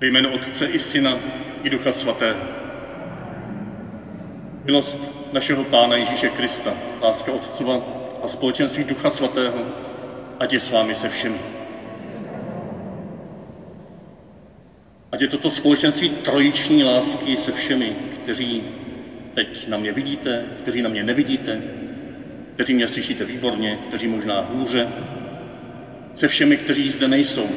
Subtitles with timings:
[0.00, 1.18] Ve jménu Otce i Syna
[1.62, 2.40] i Ducha Svatého.
[4.64, 4.98] Milost
[5.32, 7.82] našeho Pána Ježíše Krista, láska Otcova
[8.22, 9.66] a společenství Ducha Svatého,
[10.40, 11.38] ať je s vámi se všemi.
[15.12, 18.64] Ať je toto společenství trojiční lásky se všemi, kteří
[19.34, 21.62] teď na mě vidíte, kteří na mě nevidíte,
[22.54, 24.88] kteří mě slyšíte výborně, kteří možná hůře,
[26.14, 27.48] se všemi, kteří zde nejsou,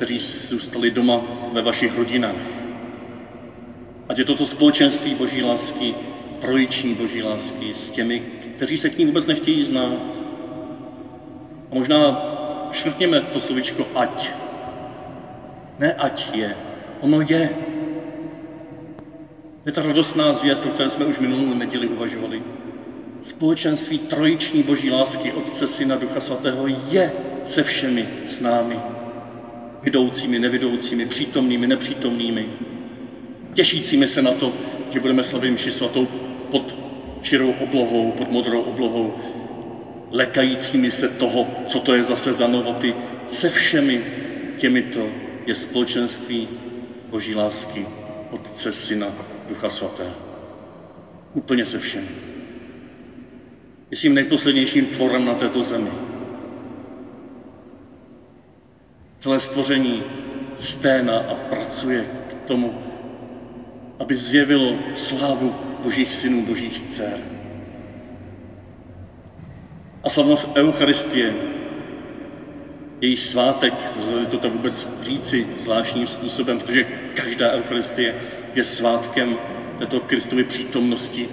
[0.00, 1.20] kteří zůstali doma
[1.52, 2.48] ve vašich rodinách.
[4.08, 5.94] Ať je toto společenství boží lásky,
[6.38, 8.22] trojiční boží lásky s těmi,
[8.56, 10.20] kteří se k ní vůbec nechtějí znát.
[11.70, 12.22] A možná
[12.72, 14.30] škrtněme to slovičko ať.
[15.78, 16.56] Ne ať je,
[17.00, 17.50] ono je.
[19.66, 22.42] Je ta radostná zvěst, o které jsme už minulou neděli uvažovali.
[23.22, 27.12] Společenství trojiční boží lásky Otce, Syna, Ducha Svatého je
[27.46, 28.99] se všemi s námi.
[29.82, 32.48] Vidoucími, nevidoucími, přítomnými, nepřítomnými.
[33.54, 34.52] Těšícími se na to,
[34.90, 36.06] že budeme slavit mši svatou
[36.50, 36.76] pod
[37.22, 39.14] širou oblohou, pod modrou oblohou.
[40.10, 42.94] Lekajícími se toho, co to je zase za novoty.
[43.28, 44.04] Se všemi
[44.56, 45.08] těmito
[45.46, 46.48] je společenství
[47.10, 47.86] boží lásky
[48.30, 49.06] Otce, Syna,
[49.48, 50.14] Ducha Svatého.
[51.34, 52.08] Úplně se všemi.
[53.90, 55.90] Je tím nejposlednějším tvorem na této zemi.
[59.20, 60.02] Celé stvoření
[60.58, 62.74] sténa a pracuje k tomu,
[63.98, 67.18] aby zjevilo slávu božích synů, božích dcer.
[70.02, 71.34] A slavnost Eucharistie,
[73.00, 76.84] její svátek, lze to tak vůbec říci zvláštním způsobem, protože
[77.14, 78.14] každá Eucharistie
[78.54, 79.36] je svátkem
[79.78, 81.28] této Kristovy přítomnosti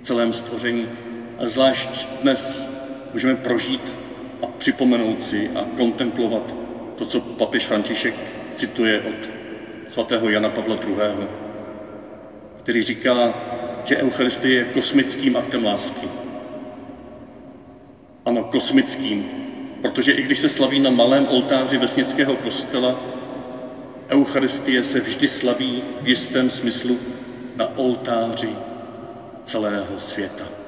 [0.00, 0.88] v celém stvoření.
[1.38, 2.70] A zvlášť dnes
[3.12, 4.03] můžeme prožít
[4.44, 6.54] a připomenout si a kontemplovat
[6.96, 8.14] to, co papež František
[8.54, 9.30] cituje od
[9.88, 11.28] svatého Jana Pavla II.,
[12.58, 13.34] který říká,
[13.84, 16.08] že Eucharistie je kosmickým aktem lásky.
[18.24, 19.24] Ano, kosmickým,
[19.82, 22.96] protože i když se slaví na malém oltáři vesnického kostela,
[24.08, 26.98] Eucharistie se vždy slaví v jistém smyslu
[27.56, 28.56] na oltáři
[29.44, 30.63] celého světa.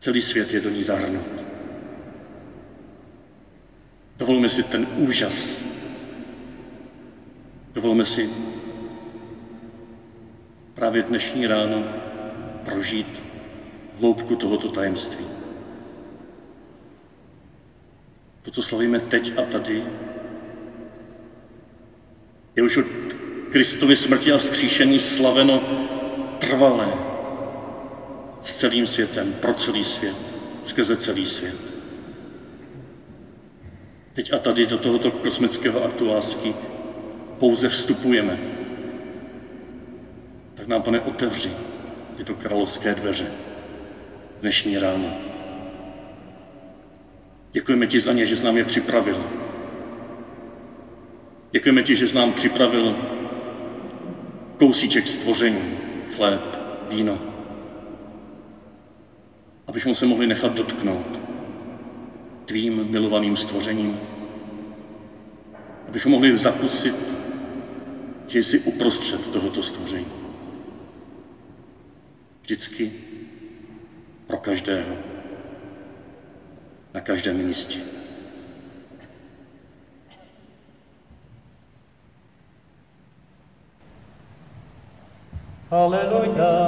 [0.00, 1.26] Celý svět je do ní zahrnut.
[4.16, 5.62] Dovolme si ten úžas.
[7.72, 8.30] Dovolme si
[10.74, 11.84] právě dnešní ráno
[12.64, 13.22] prožít
[13.98, 15.26] hloubku tohoto tajemství.
[18.42, 19.84] To, co slavíme teď a tady,
[22.56, 22.86] je už od
[23.50, 25.62] Kristovy smrti a skříšení slaveno
[26.38, 27.09] trvalé
[28.42, 30.16] s celým světem, pro celý svět,
[30.64, 31.56] skrze celý svět.
[34.12, 36.54] Teď a tady do tohoto kosmického aktu lásky
[37.38, 38.38] pouze vstupujeme.
[40.54, 41.50] Tak nám, pane, otevři
[42.16, 43.26] tyto královské dveře
[44.40, 45.12] dnešní ráno.
[47.52, 49.24] Děkujeme ti za ně, že jsi nám je připravil.
[51.50, 52.96] Děkujeme ti, že jsi nám připravil
[54.58, 55.78] kousíček stvoření,
[56.16, 56.40] chléb,
[56.90, 57.29] víno,
[59.70, 61.20] abychom se mohli nechat dotknout
[62.44, 64.00] tvým milovaným stvořením,
[65.88, 66.94] abychom mohli zakusit,
[68.26, 70.06] že jsi uprostřed tohoto stvoření.
[72.42, 72.92] Vždycky
[74.26, 74.96] pro každého,
[76.94, 77.78] na každém místě.
[85.70, 86.59] Halleluja,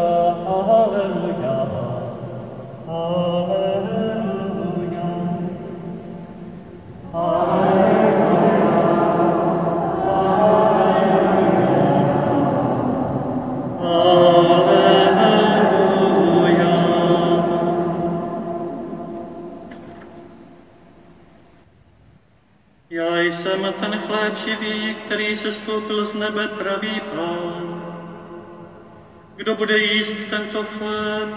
[29.62, 31.29] bude jíst tento chléb,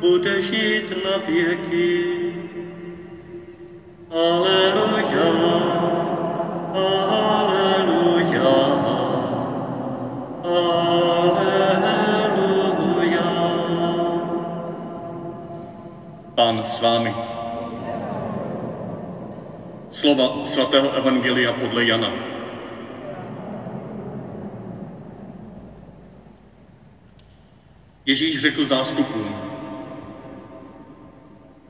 [0.00, 2.04] bude žít na věky.
[4.10, 5.26] Aleluja,
[6.74, 8.54] aleluja,
[10.44, 11.64] aleluja.
[16.34, 17.14] Pán s vámi.
[19.90, 22.33] Slova svatého Evangelia podle Jana.
[28.14, 29.36] Ježíš řekl zástupům,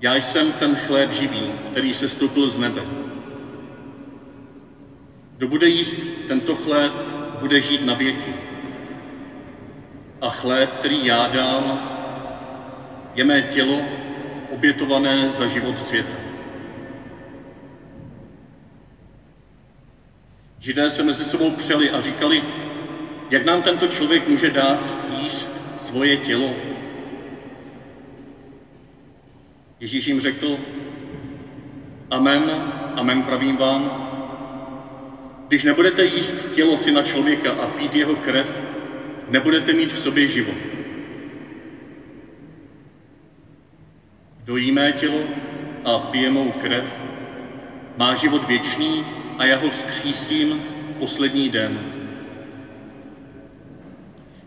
[0.01, 2.83] já jsem ten chléb živý, který se stoupil z nebe.
[5.37, 5.99] Kdo bude jíst
[6.29, 6.93] tento chléb,
[7.41, 8.35] bude žít na věky.
[10.21, 11.89] A chléb, který já dám,
[13.15, 13.81] je mé tělo
[14.51, 16.17] obětované za život světa.
[20.59, 22.45] Židé se mezi sebou přeli a říkali,
[23.31, 25.64] jak nám tento člověk může dát jíst
[25.95, 26.51] svoje tělo.
[29.81, 30.59] Ježíš jim řekl,
[32.11, 32.51] Amen,
[32.97, 33.83] amen pravím vám,
[35.49, 38.63] když nebudete jíst tělo syna člověka a pít jeho krev,
[39.29, 40.59] nebudete mít v sobě život.
[44.45, 45.23] Kdo jí mé tělo
[45.85, 46.91] a pije mou krev,
[47.97, 49.05] má život věčný
[49.39, 51.94] a já ho vzkřísím v poslední den.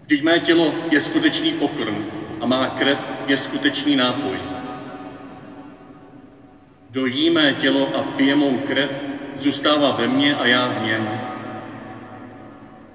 [0.07, 2.05] Vždyť mé tělo je skutečný pokrm
[2.41, 4.39] a má krev je skutečný nápoj.
[6.89, 9.03] Kdo jí mé tělo a pije mou krev,
[9.35, 11.19] zůstává ve mně a já v něm.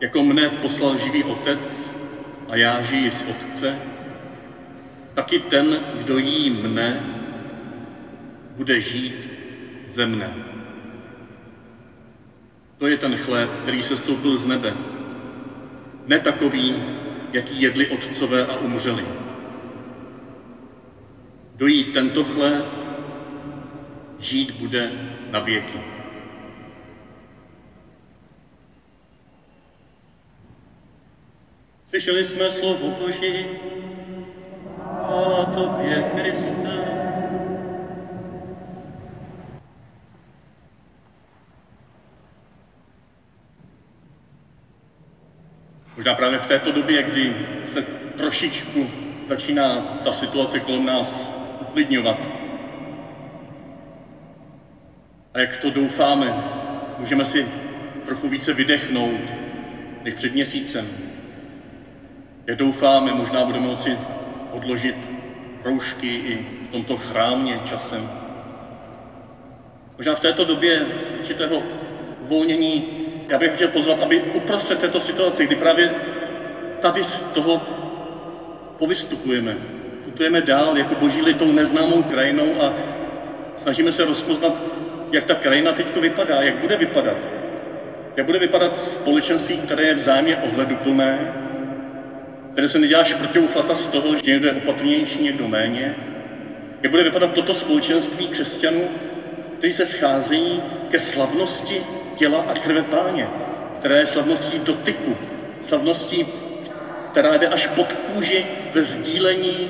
[0.01, 1.91] Jako mne poslal živý otec
[2.49, 3.79] a já žiji z otce,
[5.15, 7.01] taky ten, kdo jí mne,
[8.57, 9.29] bude žít
[9.87, 10.35] ze mne.
[12.79, 14.75] To je ten chléb, který se stoupil z nebe.
[16.07, 17.02] Ne takový,
[17.33, 19.05] jaký jedli otcové a umřeli.
[21.57, 22.65] Dojí tento chléb,
[24.19, 24.93] žít bude
[25.31, 25.81] na věky.
[31.89, 33.45] Slyšeli jsme slovo Boží,
[34.77, 37.02] chvála Tobě, Kriste.
[46.03, 47.83] Možná právě v této době, kdy se
[48.17, 48.91] trošičku
[49.29, 52.31] začíná ta situace kolem nás uklidňovat.
[55.35, 56.35] A jak to doufáme,
[56.99, 57.49] můžeme si
[58.05, 59.35] trochu více vydechnout
[60.05, 60.91] než před měsícem.
[62.47, 63.99] Jak doufáme, možná budeme moci
[64.51, 65.11] odložit
[65.63, 68.11] roušky i v tomto chrámě časem.
[69.97, 71.63] Možná v této době určitého
[72.19, 75.91] uvolnění já bych chtěl pozvat, aby uprostřed této situace, kdy právě
[76.81, 77.61] tady z toho
[78.79, 79.57] povystupujeme,
[80.05, 82.73] putujeme dál jako boží lid tou neznámou krajinou a
[83.57, 84.53] snažíme se rozpoznat,
[85.13, 87.17] jak ta krajina teď vypadá, jak bude vypadat.
[88.17, 91.33] Jak bude vypadat společenství, které je vzájemně ohleduplné,
[92.53, 95.95] které se nedělá šprťouchlata z toho, že někdo je opatrnější, někdo méně.
[96.83, 98.91] Jak bude vypadat toto společenství křesťanů,
[99.59, 103.29] kteří se scházejí ke slavnosti těla a krve páně,
[103.79, 105.17] která je slavností dotyku,
[105.63, 106.27] slavností,
[107.11, 109.69] která jde až pod kůži ve sdílení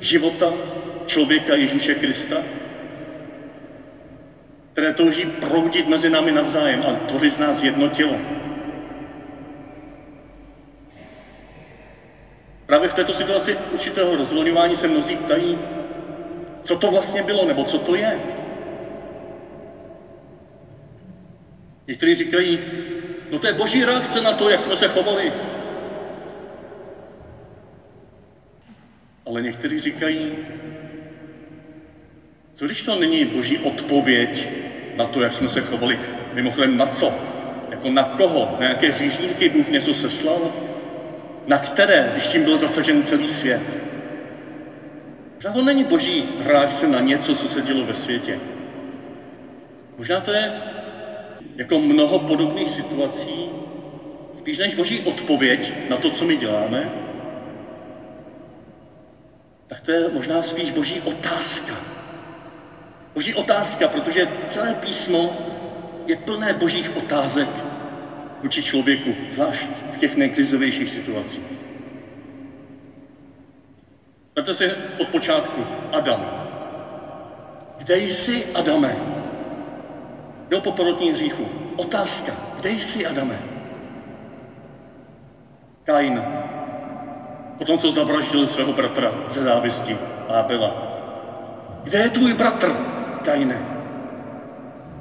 [0.00, 0.52] života
[1.06, 2.42] člověka Ježíše Krista,
[4.72, 8.18] které touží proudit mezi námi navzájem a tvořit z nás jedno tělo.
[12.66, 15.58] Právě v této situaci určitého rozvolňování se mnozí ptají,
[16.62, 18.39] co to vlastně bylo, nebo co to je.
[21.90, 22.60] Někteří říkají,
[23.30, 25.32] no to je boží reakce na to, jak jsme se chovali.
[29.26, 30.36] Ale někteří říkají,
[32.54, 34.48] co když to není boží odpověď
[34.96, 35.98] na to, jak jsme se chovali?
[36.32, 37.12] Mimochodem na co?
[37.70, 38.56] Jako na koho?
[38.60, 40.50] Na jaké hříšníky Bůh něco seslal?
[41.46, 43.78] Na které, když tím byl zasažen celý svět?
[45.34, 48.38] Možná to není boží reakce na něco, co se dělo ve světě.
[49.98, 50.52] Možná to je
[51.56, 53.50] jako mnoho podobných situací,
[54.38, 56.90] spíš než boží odpověď na to, co my děláme,
[59.66, 61.74] tak to je možná spíš boží otázka.
[63.14, 65.32] Boží otázka, protože celé písmo
[66.06, 67.48] je plné božích otázek
[68.42, 71.44] vůči člověku, zvlášť v těch nejkrizovějších situacích.
[74.36, 76.46] Vemte si od počátku Adam.
[77.78, 79.19] Kde jsi, Adame?
[80.50, 81.48] Byl po porodní hříchu.
[81.76, 82.32] Otázka.
[82.56, 83.38] Kde jsi, Adame?
[85.84, 86.22] Kain.
[87.58, 90.74] Potom, co zavraždil svého bratra ze závisti Abela.
[91.82, 92.76] Kde je tvůj bratr,
[93.24, 93.58] Kaine?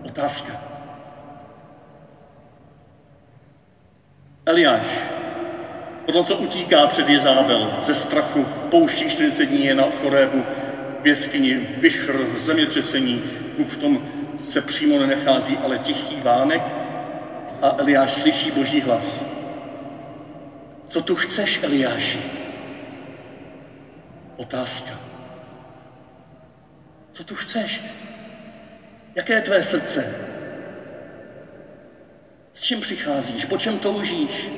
[0.04, 0.54] Otázka.
[4.46, 5.04] Eliáš,
[6.06, 10.44] potom co utíká před Jezábel ze strachu, pouští 40 dní je na Chorébu,
[11.02, 13.22] v jeskyni, vychr, zemětřesení,
[13.58, 14.02] Bůh v tom
[14.48, 16.62] se přímo nenechází, ale tichý vánek
[17.62, 19.24] a Eliáš slyší boží hlas.
[20.88, 22.24] Co tu chceš, Eliáši?
[24.38, 25.00] Otázka.
[27.12, 27.84] Co tu chceš?
[29.16, 30.16] Jaké je tvé srdce?
[32.54, 33.46] S čím přicházíš?
[33.46, 34.50] Po čem toužíš?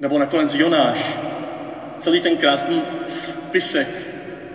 [0.00, 1.12] Nebo nakonec Jonáš,
[1.98, 4.07] celý ten krásný spisek,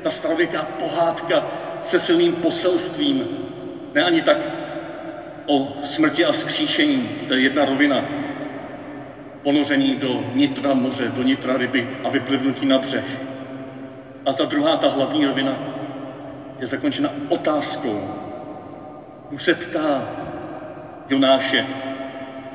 [0.03, 1.43] ta starověká pohádka
[1.81, 3.27] se silným poselstvím,
[3.93, 4.37] ne ani tak
[5.45, 8.05] o smrti a skříšení, to je jedna rovina,
[9.43, 13.19] ponoření do nitra moře, do nitra ryby a vyplivnutí na břeh.
[14.25, 15.57] A ta druhá, ta hlavní rovina,
[16.59, 18.03] je zakončena otázkou.
[19.29, 20.09] Bůh se ptá
[21.09, 21.65] Jonáše,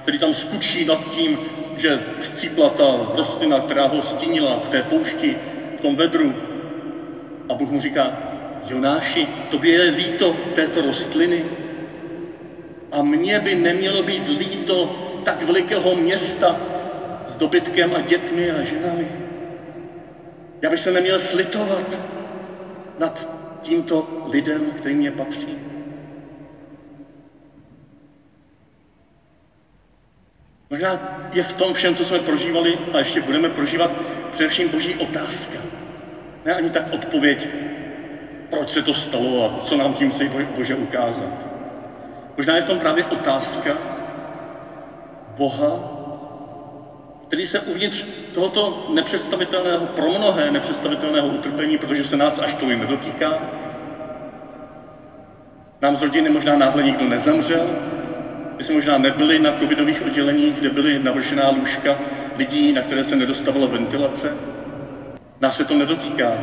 [0.02, 1.38] který tam skučí nad tím,
[1.76, 5.36] že chcípla ta rostlina, která ho stínila v té poušti,
[5.78, 6.47] v tom vedru.
[7.48, 8.12] A Bůh mu říká,
[8.66, 11.44] Jonáši, tobě je líto této rostliny?
[12.92, 16.56] A mně by nemělo být líto tak velikého města
[17.26, 19.08] s dobytkem a dětmi a ženami.
[20.62, 22.00] Já bych se neměl slitovat
[22.98, 23.28] nad
[23.62, 25.58] tímto lidem, který mě patří.
[30.70, 31.00] Možná
[31.32, 33.90] je v tom všem, co jsme prožívali a ještě budeme prožívat,
[34.30, 35.77] především boží otázka.
[36.44, 37.48] Ne ani tak odpověď,
[38.50, 40.24] proč se to stalo a co nám tím chce
[40.56, 41.46] Bože ukázat.
[42.36, 43.76] Možná je v tom právě otázka
[45.36, 45.80] Boha,
[47.26, 48.04] který se uvnitř
[48.34, 53.38] tohoto nepředstavitelného, pro mnohé nepředstavitelného utrpení, protože se nás až tolik nedotýká,
[55.82, 57.66] nám z rodiny možná náhle nikdo nezemřel,
[58.58, 61.98] my jsme možná nebyli na covidových odděleních, kde byly navršená lůžka
[62.36, 64.57] lidí, na které se nedostavila ventilace.
[65.40, 66.38] Nás se to nedotýká,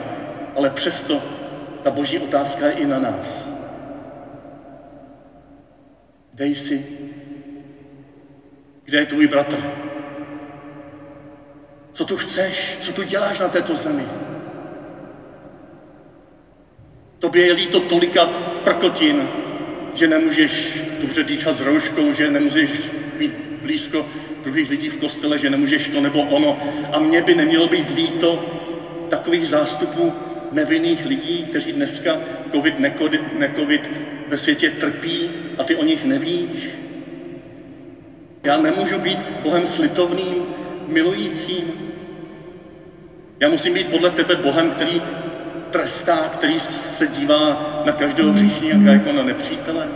[0.56, 1.22] ale přesto
[1.84, 3.52] ta boží otázka je i na nás.
[6.34, 6.86] Dej si,
[8.84, 9.64] kde je tvůj bratr?
[11.94, 12.78] Co tu chceš?
[12.80, 14.08] Co tu děláš na této zemi?
[17.20, 18.26] Tobě je líto tolika
[18.64, 19.28] prkotin,
[19.94, 24.06] že nemůžeš dobře dýchat s rouškou, že nemůžeš být blízko
[24.44, 26.58] druhých lidí v kostele, že nemůžeš to nebo ono.
[26.92, 28.56] A mně by nemělo být líto
[29.10, 30.14] takových zástupů
[30.52, 32.18] nevinných lidí, kteří dneska
[32.52, 33.90] covid, nekovid, nekovid
[34.28, 36.70] ve světě trpí a ty o nich nevíš.
[38.44, 40.46] Já nemůžu být Bohem slitovným,
[40.88, 41.74] milujícím.
[43.40, 45.02] Já musím být podle tebe Bohem, který
[45.72, 49.88] trestá, který se dívá na každého hříšníka jako na nepřítele.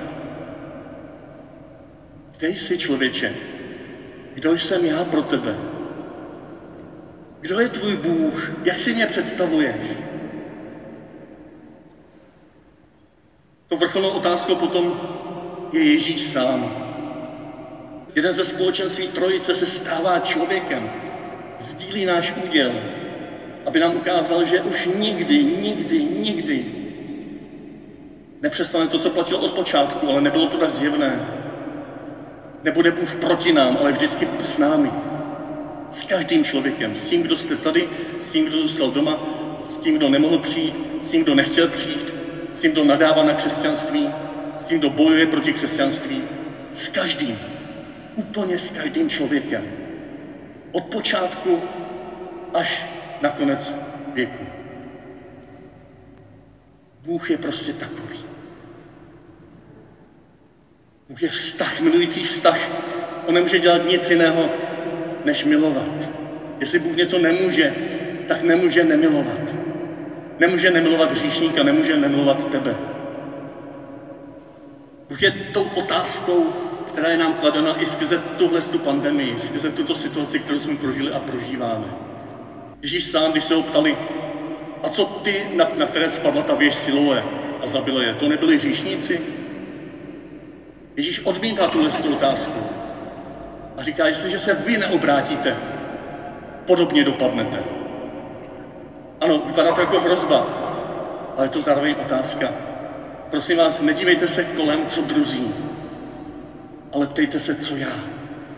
[2.39, 3.33] Dej si, člověče,
[4.33, 5.78] kdo jsem já pro tebe?
[7.41, 8.51] Kdo je tvůj Bůh?
[8.63, 9.75] Jak si mě představuješ?
[13.67, 15.01] To vrcholnou otázkou potom
[15.71, 16.85] je Ježíš sám.
[18.15, 20.91] Jeden ze společenství trojice se stává člověkem,
[21.59, 22.71] sdílí náš úděl,
[23.65, 26.65] aby nám ukázal, že už nikdy, nikdy, nikdy
[28.41, 31.19] nepřestane to, co platilo od počátku, ale nebylo to tak zjevné.
[32.63, 35.08] Nebude Bůh proti nám, ale vždycky s námi.
[35.91, 36.95] S každým člověkem.
[36.95, 39.19] S tím, kdo jste tady, s tím, kdo zůstal doma,
[39.65, 42.13] s tím, kdo nemohl přijít, s tím, kdo nechtěl přijít,
[42.53, 44.09] s tím, kdo nadává na křesťanství,
[44.59, 46.23] s tím, kdo bojuje proti křesťanství.
[46.73, 47.39] S každým.
[48.15, 49.63] Úplně s každým člověkem.
[50.71, 51.61] Od počátku
[52.53, 52.85] až
[53.21, 53.73] na konec
[54.13, 54.45] věku.
[57.03, 58.19] Bůh je prostě takový.
[61.09, 62.59] Bůh je vztah, milující vztah.
[63.25, 64.49] On nemůže dělat nic jiného,
[65.25, 66.09] než milovat.
[66.59, 67.73] Jestli Bůh něco nemůže,
[68.27, 69.55] tak nemůže nemilovat.
[70.39, 72.75] Nemůže nemilovat hříšníka, nemůže nemilovat tebe.
[75.09, 76.53] Bůh je tou otázkou,
[76.87, 81.11] která je nám kladena i skrze tuhle tu pandemii, skrze tuto situaci, kterou jsme prožili
[81.11, 81.85] a prožíváme.
[82.81, 83.97] Ježíš sám, když se ho ptali,
[84.83, 87.23] a co ty, na, na které spadla ta věž Siloe
[87.63, 89.21] a zabila je, to nebyli hříšníci?
[90.95, 92.78] Ježíš odmítá tuhle tu otázku
[93.79, 95.57] a říká, jestliže se vy neobrátíte,
[96.65, 97.63] podobně dopadnete.
[99.21, 100.47] Ano, vypadá to jako hrozba,
[101.37, 102.51] ale je to zároveň otázka.
[103.29, 105.53] Prosím vás, nedívejte se kolem, co druzí,
[106.93, 107.91] ale ptejte se, co já.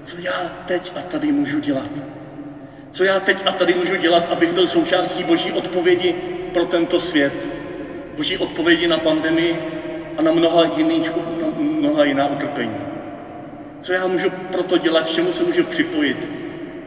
[0.05, 1.89] Co já teď a tady můžu dělat.
[2.91, 6.13] Co já teď a tady můžu dělat, abych byl součástí Boží odpovědi
[6.53, 7.47] pro tento svět.
[8.15, 9.59] Boží odpovědi na pandemii
[10.17, 11.11] a na mnoha, jiných,
[11.41, 12.90] na mnoha jiná utrpení.
[13.81, 16.17] Co já můžu proto dělat, čemu se můžu připojit,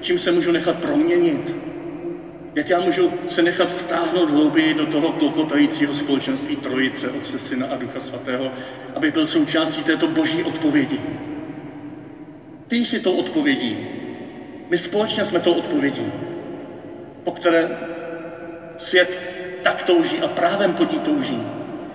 [0.01, 1.55] čím se můžu nechat proměnit,
[2.55, 7.77] jak já můžu se nechat vtáhnout hlouběji do toho klokotajícího společenství Trojice, Otce, Syna a
[7.77, 8.53] Ducha Svatého,
[8.95, 11.01] aby byl součástí této boží odpovědi.
[12.69, 13.77] Ty jsi tou odpovědí.
[14.71, 16.13] My společně jsme tou odpovědí,
[17.25, 17.69] po které
[18.79, 19.19] svět
[19.63, 21.39] tak touží a právem pod ní touží.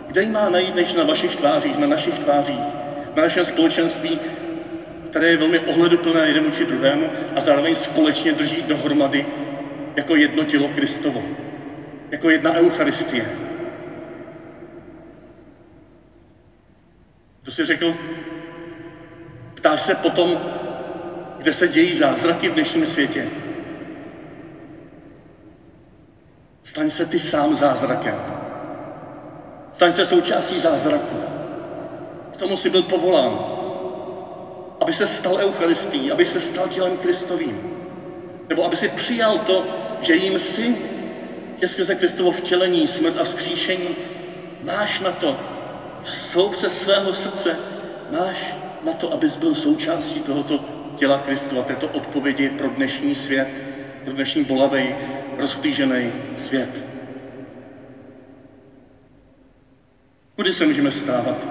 [0.08, 2.80] Kde ji má najít než na vašich tvářích, na našich tvářích?
[3.16, 4.20] na našem společenství,
[5.10, 9.26] které je velmi ohleduplné jeden vůči druhému a zároveň společně drží dohromady
[9.96, 11.24] jako jedno tělo Kristovo,
[12.12, 13.26] jako jedna Eucharistie.
[17.44, 17.96] To si řekl,
[19.56, 20.40] ptáš se potom,
[21.38, 23.28] kde se dějí zázraky v dnešním světě.
[26.64, 28.16] Staň se ty sám zázrakem.
[29.74, 31.16] Staň se součástí zázraku.
[32.34, 33.49] K tomu si byl povolán,
[34.80, 37.60] aby se stal Eucharistí, aby se stal tělem Kristovým.
[38.50, 39.66] Nebo aby si přijal to,
[40.00, 40.78] že jim si,
[41.62, 43.96] že skrze Kristovo vtělení, smrt a vzkříšení,
[44.62, 45.38] máš na to,
[46.04, 47.60] v přes svého srdce,
[48.10, 50.62] máš na to, abys byl součástí tohoto
[50.96, 53.64] těla Kristova, této odpovědi pro dnešní svět,
[54.04, 54.96] pro dnešní bolavej,
[55.38, 56.86] rozklížený svět.
[60.36, 61.48] Kudy se můžeme stávat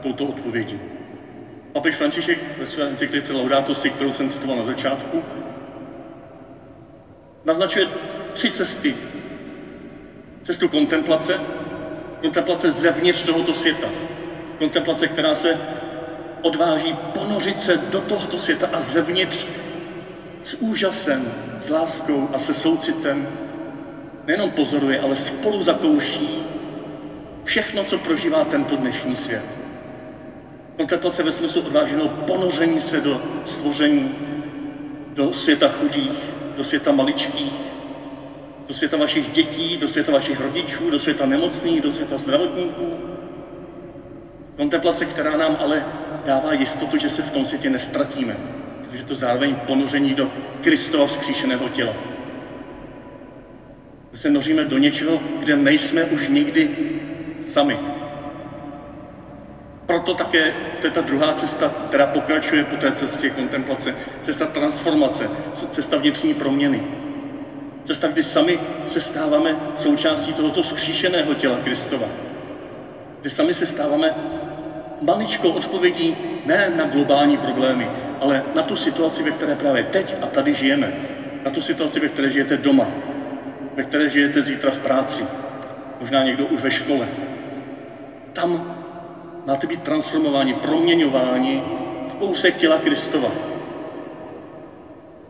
[0.00, 0.99] touto odpovědí?
[1.72, 5.22] Papež František ve své encyklice Laudato Si, kterou jsem citoval na začátku,
[7.44, 7.86] naznačuje
[8.32, 8.96] tři cesty.
[10.42, 11.40] Cestu kontemplace,
[12.20, 13.90] kontemplace zevnitř tohoto světa.
[14.58, 15.58] Kontemplace, která se
[16.40, 19.46] odváží ponořit se do tohoto světa a zevnitř
[20.42, 23.28] s úžasem, s láskou a se soucitem
[24.26, 26.44] nejenom pozoruje, ale spolu zakouší
[27.44, 29.59] všechno, co prožívá tento dnešní svět.
[30.80, 34.12] Kontemplace ve smyslu odváženého ponoření se do stvoření,
[35.14, 37.72] do světa chudých, do světa maličkých,
[38.68, 42.96] do světa vašich dětí, do světa vašich rodičů, do světa nemocných, do světa zdravotníků.
[44.56, 45.84] Kontemplace, která nám ale
[46.24, 48.38] dává jistotu, že se v tom světě nestratíme,
[48.80, 50.28] protože to zároveň ponoření do
[50.60, 51.94] Kristova vzkříšeného těla.
[54.12, 56.70] My se noříme do něčeho, kde nejsme už nikdy
[57.40, 57.99] sami.
[59.90, 65.30] Proto také to je ta druhá cesta, která pokračuje po té cestě kontemplace, cesta transformace,
[65.70, 66.82] cesta vnitřní proměny.
[67.84, 72.06] Cesta, kdy sami se stáváme součástí tohoto skříšeného těla Kristova.
[73.20, 74.14] Kdy sami se stáváme
[75.00, 80.26] maličkou odpovědí ne na globální problémy, ale na tu situaci, ve které právě teď a
[80.26, 80.92] tady žijeme.
[81.44, 82.86] Na tu situaci, ve které žijete doma,
[83.76, 85.24] ve které žijete zítra v práci,
[86.00, 87.08] možná někdo už ve škole.
[88.32, 88.79] Tam
[89.50, 91.62] máte být transformováni, proměňováni
[92.08, 93.30] v kousek těla Kristova.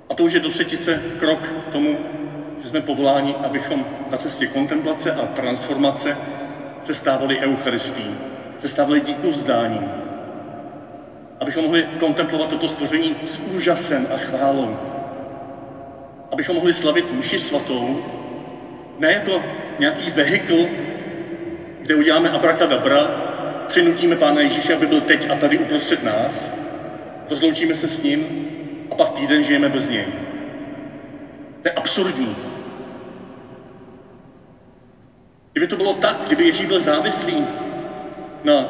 [0.08, 1.98] A to už je do třetice krok k tomu,
[2.62, 6.16] že jsme povoláni, abychom na cestě kontemplace a transformace
[6.82, 8.14] se stávali Eucharistí,
[8.58, 9.88] se stávali díku vzdáním.
[11.40, 14.76] Abychom mohli kontemplovat toto stvoření s úžasem a chválou.
[16.32, 17.98] Abychom mohli slavit mši svatou,
[18.98, 19.42] ne jako
[19.78, 20.68] nějaký vehikl,
[21.82, 23.19] kde uděláme abrakadabra,
[23.70, 26.50] přinutíme Pána Ježíše, aby byl teď a tady uprostřed nás,
[27.30, 28.26] rozloučíme se s ním
[28.90, 30.06] a pak týden žijeme bez něj.
[31.62, 32.36] To je absurdní.
[35.52, 37.46] Kdyby to bylo tak, kdyby Ježíš byl závislý
[38.44, 38.62] na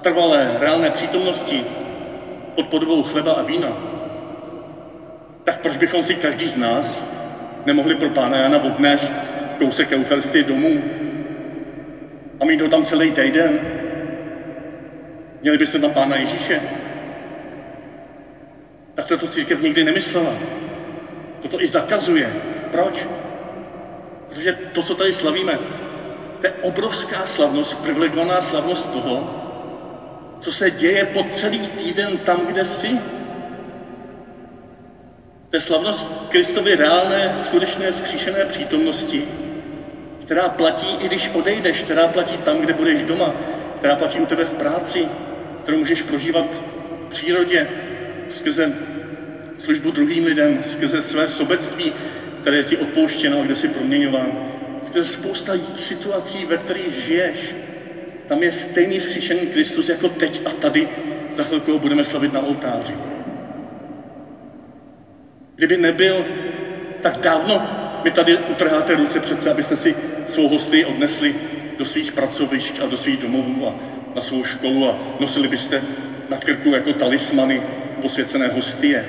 [0.00, 1.64] trvalé, reálné přítomnosti
[2.54, 3.76] pod podobou chleba a vína,
[5.44, 7.06] tak proč bychom si každý z nás
[7.66, 9.14] nemohli pro Pána Jana odnést
[9.58, 10.82] kousek Eucharistie domů
[12.40, 13.77] a mít ho tam celý týden?
[15.42, 16.60] Měli byste na Pána Ježíše?
[18.94, 20.34] Tak to církev nikdy nemyslela.
[21.42, 22.32] Toto i zakazuje.
[22.70, 23.06] Proč?
[24.28, 25.58] Protože to, co tady slavíme,
[26.40, 29.34] to je obrovská slavnost, privilegovaná slavnost toho,
[30.40, 32.98] co se děje po celý týden tam, kde jsi.
[35.50, 39.28] To je slavnost Kristovy reálné, skutečné, skříšené přítomnosti,
[40.24, 43.34] která platí, i když odejdeš, která platí tam, kde budeš doma,
[43.78, 45.08] která platí u tebe v práci,
[45.68, 46.62] kterou můžeš prožívat
[47.00, 47.68] v přírodě,
[48.28, 48.74] skrze
[49.58, 51.92] službu druhým lidem, skrze své sobectví,
[52.40, 54.32] které je ti odpouštěno a kde jsi proměňován.
[54.86, 57.54] Skrze spousta situací, ve kterých žiješ.
[58.28, 60.88] Tam je stejný vzkříšený Kristus jako teď a tady.
[61.32, 62.94] Za chvilku ho budeme slavit na oltáři.
[65.56, 66.26] Kdyby nebyl,
[67.00, 67.62] tak dávno
[68.04, 69.94] mi tady utrháte ruce přece, abyste si
[70.26, 71.34] svou hosty odnesli
[71.78, 75.82] do svých pracovišť a do svých domovů a na svou školu a nosili byste
[76.28, 77.62] na krku jako talismany
[78.02, 79.04] posvěcené hostie.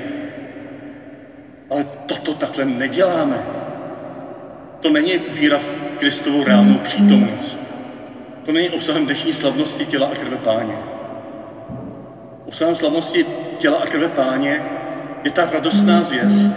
[1.70, 3.44] Ale toto takhle neděláme.
[4.80, 7.60] To není víra v Kristovou reálnou přítomnost.
[8.46, 10.78] To není obsahem dnešní slavnosti těla a krve páně.
[12.46, 13.26] Obsahem slavnosti
[13.58, 14.62] těla a krve páně
[15.24, 16.52] je ta radostná zvěst,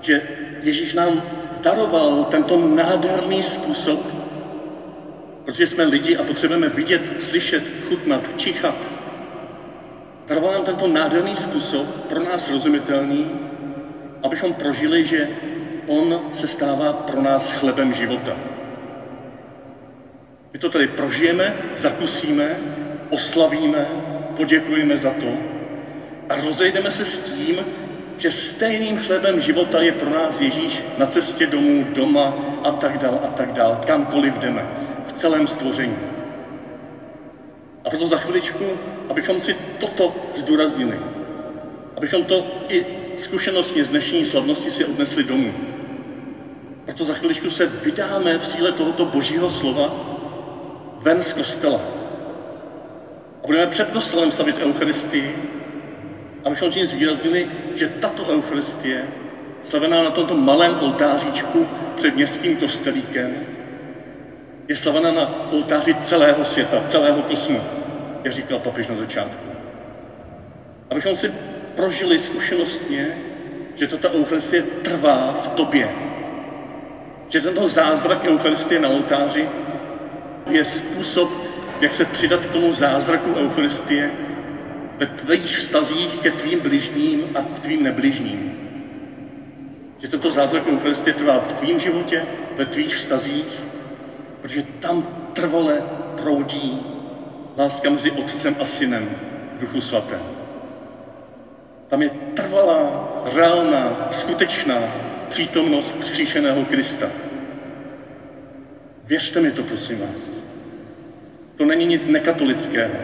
[0.00, 0.22] že
[0.62, 1.22] Ježíš nám
[1.60, 4.21] daroval tento nádherný způsob,
[5.44, 8.88] protože jsme lidi a potřebujeme vidět, slyšet, chutnat, čichat,
[10.26, 13.36] daroval nám tento nádherný způsob, pro nás rozumitelný,
[14.22, 15.28] abychom prožili, že
[15.86, 18.36] On se stává pro nás chlebem života.
[20.52, 22.60] My to tady prožijeme, zakusíme,
[23.08, 23.96] oslavíme,
[24.34, 25.38] poděkujeme za to
[26.28, 27.66] a rozejdeme se s tím,
[28.16, 33.20] že stejným chlebem života je pro nás Ježíš na cestě domů, doma a tak dál
[33.24, 34.66] a tak dál, kamkoliv jdeme,
[35.06, 35.96] v celém stvoření.
[37.84, 38.64] A proto za chviličku,
[39.08, 40.98] abychom si toto zdůraznili,
[41.96, 45.52] abychom to i zkušenostně z dnešní slavnosti si odnesli domů.
[46.84, 49.94] Proto za chviličku se vydáme v síle tohoto božího slova
[51.02, 51.80] ven z kostela.
[53.42, 55.36] A budeme před kostelem slavit Eucharistii,
[56.44, 59.08] abychom tím zvýraznili, že tato Eucharistie,
[59.64, 63.34] slavená na tomto malém oltáříčku před městským kostelíkem,
[64.68, 67.60] je slavená na oltáři celého světa, celého kosmu,
[68.24, 69.48] jak říkal papež na začátku.
[70.90, 71.32] Abychom si
[71.76, 73.16] prožili zkušenostně,
[73.74, 75.88] že tato Eucharistie trvá v tobě.
[77.28, 79.48] Že tento zázrak Eucharistie na oltáři
[80.50, 81.30] je způsob,
[81.80, 84.10] jak se přidat k tomu zázraku Eucharistie
[84.98, 88.62] ve tvých vztazích ke tvým bližním a k tvým nebližním.
[90.02, 93.58] Že tento zázrak Eucharistie trvá v tvým životě, ve tvých vztazích,
[94.40, 95.82] protože tam trvale
[96.16, 96.78] proudí
[97.56, 99.10] láska mezi otcem a synem
[99.56, 100.20] v duchu svatém.
[101.88, 104.88] Tam je trvalá, reálná, skutečná
[105.28, 107.10] přítomnost vzkříšeného Krista.
[109.04, 110.42] Věřte mi to, prosím vás.
[111.56, 112.94] To není nic nekatolického.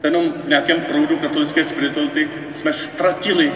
[0.00, 3.52] To jenom v nějakém proudu katolické spirituality jsme ztratili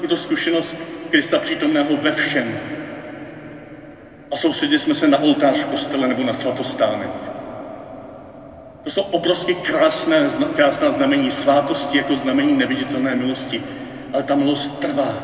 [0.00, 0.76] tuto zkušenost
[1.10, 2.58] Krista přítomného ve všem.
[4.30, 7.06] A soustředili jsme se na oltář v kostele nebo na svatostány.
[8.84, 13.62] To jsou obrovsky krásné, krásná znamení svátosti jako znamení neviditelné milosti.
[14.12, 15.14] Ale ta milost trvá.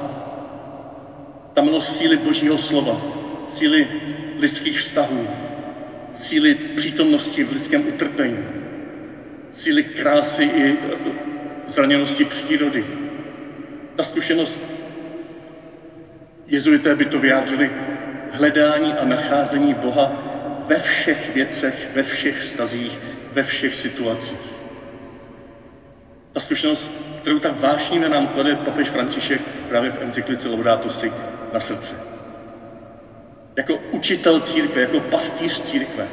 [1.54, 3.00] Ta milost síly Božího slova,
[3.48, 3.88] síly
[4.38, 5.28] lidských vztahů,
[6.14, 8.44] síly přítomnosti v lidském utrpení,
[9.52, 10.76] síly krásy i e,
[11.66, 12.84] zraněnosti přírody.
[13.96, 14.60] Ta zkušenost,
[16.46, 17.70] jezuité by to vyjádřili,
[18.30, 20.12] hledání a nacházení Boha
[20.66, 22.98] ve všech věcech, ve všech vztazích,
[23.32, 24.54] ve všech situacích.
[26.32, 31.12] Ta zkušenost, kterou tak vášnivě nám klade papež František právě v encyklice Laudato Si
[31.52, 31.94] na srdce.
[33.56, 36.06] Jako učitel církve, jako pastýř církve,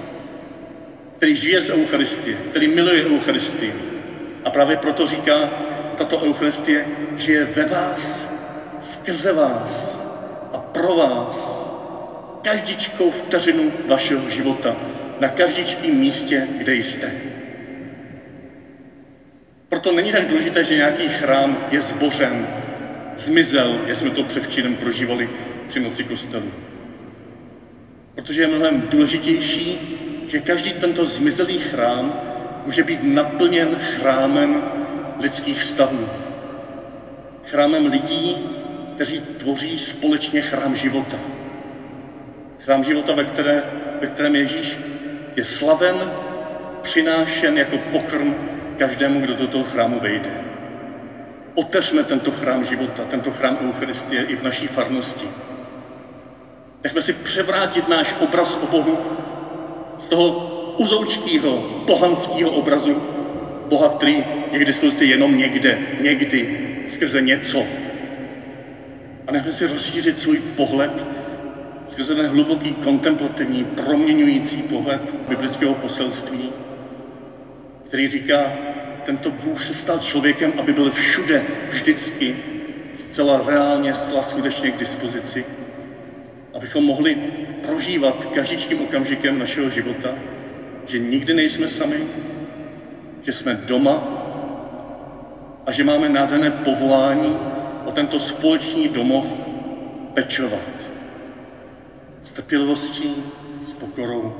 [1.17, 3.74] který žije z Eucharistie, který miluje Eucharistii.
[4.46, 5.50] A právě proto říká,
[5.98, 6.86] tato Eucharistie
[7.17, 8.26] žije ve vás,
[8.89, 10.00] skrze vás
[10.71, 11.62] pro vás
[12.41, 14.75] každičkou vteřinu vašeho života,
[15.19, 17.12] na každičkém místě, kde jste.
[19.69, 22.47] Proto není tak důležité, že nějaký chrám je zbořen,
[23.17, 25.29] zmizel, jak jsme to převčírem prožívali
[25.67, 26.51] při noci kostelu.
[28.15, 29.79] Protože je mnohem důležitější,
[30.27, 32.13] že každý tento zmizelý chrám
[32.65, 34.63] může být naplněn chrámem
[35.19, 36.07] lidských vztahů.
[37.43, 38.50] Chrámem lidí,
[39.01, 41.17] kteří tvoří společně chrám života.
[42.59, 43.63] Chrám života, ve, které,
[44.01, 44.77] ve kterém Ježíš
[45.35, 46.11] je slaven,
[46.81, 48.35] přinášen jako pokrm
[48.77, 50.29] každému, kdo do toho chrámu vejde.
[51.53, 55.27] Otevřme tento chrám života, tento chrám Eucharistie i v naší farnosti.
[56.83, 58.97] Nechme si převrátit náš obraz o Bohu
[59.99, 60.29] z toho
[60.77, 63.01] uzoučkého, pohanského obrazu
[63.69, 66.47] Boha, který je k dispozici jenom někde, někdy,
[66.87, 67.65] skrze něco.
[69.27, 71.05] A nechme si rozšířit svůj pohled
[71.88, 76.53] skrze ten hluboký, kontemplativní, proměňující pohled biblického poselství,
[77.84, 78.53] který říká,
[79.03, 82.39] tento Bůh se stal člověkem, aby byl všude, vždycky,
[82.93, 85.45] zcela reálně, zcela skutečně k dispozici,
[86.53, 87.17] abychom mohli
[87.62, 90.17] prožívat každičkým okamžikem našeho života,
[90.86, 92.07] že nikdy nejsme sami,
[93.21, 94.17] že jsme doma
[95.65, 97.50] a že máme nádherné povolání
[97.86, 99.26] o tento společný domov
[100.13, 100.72] pečovat.
[102.24, 103.15] S trpělivostí,
[103.67, 104.36] s pokorou,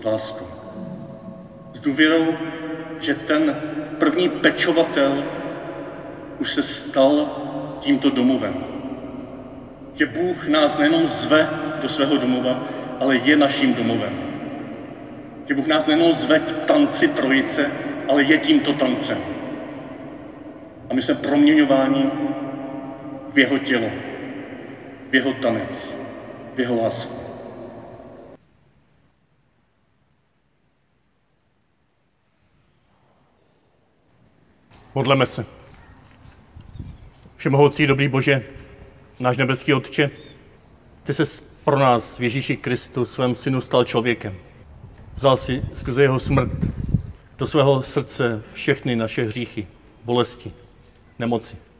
[0.00, 0.46] s láskou.
[1.72, 2.34] S důvěrou,
[3.00, 3.56] že ten
[3.98, 5.24] první pečovatel
[6.38, 7.26] už se stal
[7.80, 8.64] tímto domovem.
[9.94, 11.48] Že Bůh nás nejenom zve
[11.82, 12.62] do svého domova,
[13.00, 14.12] ale je naším domovem.
[15.46, 17.70] Že Bůh nás nejenom zve k tanci trojice,
[18.08, 19.18] ale je tímto tancem.
[20.90, 22.10] A my jsme proměňováni
[23.34, 23.90] v jeho tělo,
[25.10, 25.94] v jeho tanec,
[26.54, 27.14] v jeho lásku.
[34.94, 35.46] Modleme se.
[37.36, 38.42] Všemohoucí dobrý Bože,
[39.20, 40.10] náš nebeský Otče,
[41.04, 41.24] ty se
[41.64, 44.36] pro nás v Ježíši Kristu, svém synu, stal člověkem.
[45.14, 46.50] Vzal si skrze jeho smrt
[47.38, 49.66] do svého srdce všechny naše hříchy,
[50.04, 50.52] bolesti,
[51.18, 51.73] nemoci.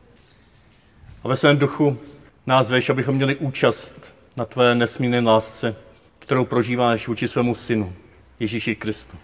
[1.25, 1.99] A ve svém duchu
[2.47, 5.77] nás veš, abychom měli účast na tvé nesmírné lásce,
[6.19, 7.93] kterou prožíváš vůči svému synu,
[8.41, 9.17] Ježíši Kristu.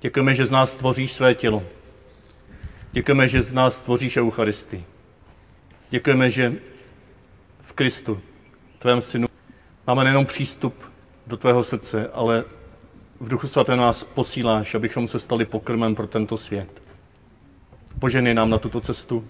[0.00, 1.62] Děkujeme, že z nás tvoříš své tělo.
[2.92, 4.84] Děkujeme, že z nás tvoříš Eucharistii.
[5.90, 6.52] Děkujeme, že
[7.62, 8.20] v Kristu,
[8.78, 9.28] tvém synu,
[9.86, 10.92] máme nejenom přístup
[11.26, 12.44] do tvého srdce, ale
[13.20, 16.82] v Duchu Svaté nás posíláš, abychom se stali pokrmem pro tento svět.
[17.98, 19.24] Poženej nám na tuto cestu,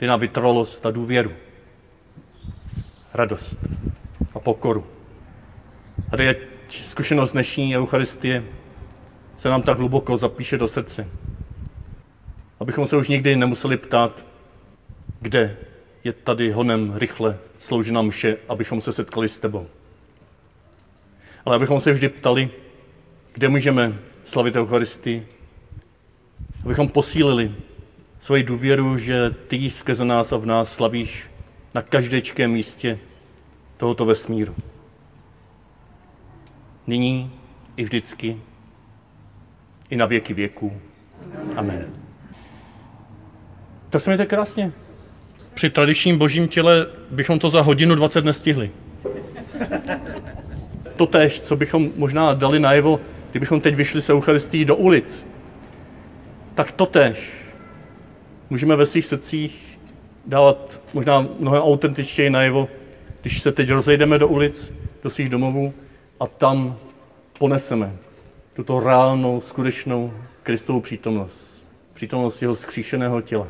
[0.00, 1.32] dej nám vytrvalost a důvěru,
[3.14, 3.58] radost
[4.34, 4.86] a pokoru.
[6.12, 6.34] A dej,
[6.68, 8.44] zkušenost dnešní Eucharistie
[9.36, 11.08] se nám tak hluboko zapíše do srdce,
[12.60, 14.24] abychom se už nikdy nemuseli ptát,
[15.20, 15.56] kde
[16.04, 19.66] je tady honem rychle sloužena mše, abychom se setkali s tebou.
[21.44, 22.50] Ale abychom se vždy ptali,
[23.32, 25.26] kde můžeme slavit Eucharistii,
[26.64, 27.54] abychom posílili
[28.20, 31.24] svoji důvěru, že ty skrze nás a v nás slavíš
[31.74, 32.98] na každečkém místě
[33.76, 34.54] tohoto vesmíru.
[36.86, 37.32] Nyní
[37.76, 38.36] i vždycky,
[39.90, 40.80] i na věky věků.
[41.56, 41.86] Amen.
[43.90, 44.72] Tak se mějte krásně.
[45.54, 48.70] Při tradičním božím těle bychom to za hodinu 20 nestihli.
[50.96, 55.26] Totež, co bychom možná dali najevo, kdybychom teď vyšli se Eucharistií do ulic,
[56.54, 57.39] tak totež
[58.50, 59.78] můžeme ve svých srdcích
[60.26, 62.68] dávat možná mnohem autentičtěji najevo,
[63.22, 65.74] když se teď rozejdeme do ulic, do svých domovů
[66.20, 66.76] a tam
[67.38, 67.92] poneseme
[68.54, 71.68] tuto reálnou, skutečnou Kristovou přítomnost.
[71.94, 73.48] Přítomnost jeho skříšeného těla.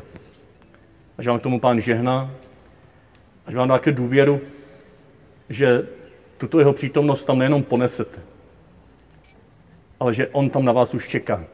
[1.17, 2.31] Až vám k tomu pán žehná,
[3.45, 4.41] až vám dá také důvěru,
[5.49, 5.87] že
[6.37, 8.19] tuto jeho přítomnost tam nejenom ponesete,
[9.99, 11.45] ale že on tam na vás už čeká.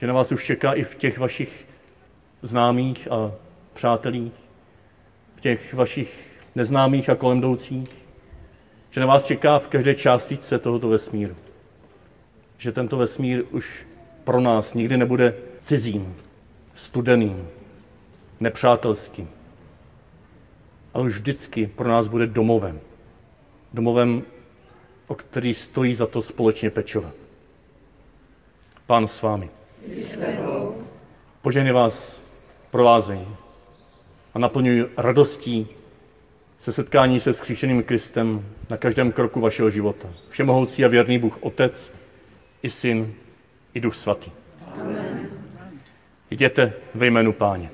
[0.00, 1.67] Že na vás už čeká i v těch vašich
[2.42, 3.32] známých a
[3.74, 4.32] přátelích,
[5.36, 7.88] v těch vašich neznámých a kolem jdoucích,
[8.90, 11.36] že na vás čeká v každé částičce tohoto vesmíru.
[12.58, 13.86] Že tento vesmír už
[14.24, 16.16] pro nás nikdy nebude cizím,
[16.74, 17.48] studeným,
[18.40, 19.30] nepřátelským,
[20.94, 22.80] ale už vždycky pro nás bude domovem.
[23.74, 24.22] Domovem,
[25.06, 27.14] o který stojí za to společně pečovat.
[28.86, 29.50] Pán s vámi.
[31.42, 32.27] Požehnej vás
[32.70, 33.26] provázejí
[34.34, 35.66] a naplňují radostí
[36.58, 40.08] se setkání se skříšeným Kristem na každém kroku vašeho života.
[40.30, 41.92] Všemohoucí a věrný Bůh Otec,
[42.62, 43.14] i Syn,
[43.74, 44.30] i Duch Svatý.
[44.80, 45.30] Amen.
[46.30, 47.70] Jděte ve jménu Páně.